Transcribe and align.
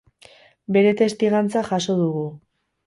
Bere 0.77 0.95
testigantza 1.03 1.65
jaso 1.71 1.99
dugu. 2.05 2.27